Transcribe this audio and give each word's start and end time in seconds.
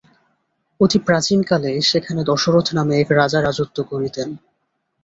অতি 0.79 0.99
প্রাচীন 0.99 1.39
কালে 1.43 1.71
সেখানে 1.81 2.21
দশরথ 2.23 2.67
নামে 2.73 2.93
এক 2.99 3.09
রাজা 3.11 3.39
রাজত্ব 3.41 3.77
করিতেন। 3.83 4.29